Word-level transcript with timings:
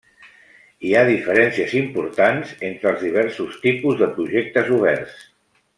Hi 0.87 0.93
ha 0.93 1.03
diferències 1.09 1.75
importants 1.81 2.55
entre 2.71 2.91
els 2.93 3.05
diversos 3.09 3.61
tipus 3.67 4.01
de 4.05 4.09
projectes 4.19 4.73
oberts. 4.81 5.21